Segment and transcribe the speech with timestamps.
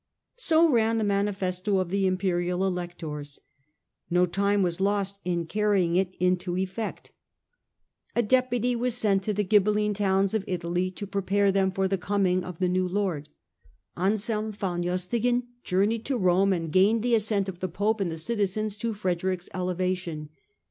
[0.37, 3.39] So ran the manifesto of the Imperial Electors.
[4.09, 7.11] No time was lost in carrying it into effect.
[8.15, 11.51] A deputy was 38 STUPOR MUNDI sent to the Ghibelline towns of Italy to prepare
[11.51, 13.29] them for the coming of their new Lord.
[13.95, 18.17] Anselm von Justingen journeyed to Rome and gained the assent of the Pope and the
[18.17, 20.29] citizens to Frederick's elevation.